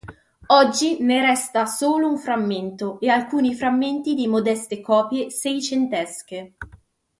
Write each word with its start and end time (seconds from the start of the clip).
Oggi 0.47 0.97
ne 1.03 1.21
resta 1.21 1.67
solo 1.67 2.09
un 2.09 2.17
frammento 2.17 2.99
e 3.01 3.07
alcuni 3.09 3.53
frammenti 3.53 4.15
di 4.15 4.25
modeste 4.25 4.81
copie 4.81 5.29
seicentesche. 5.29 6.53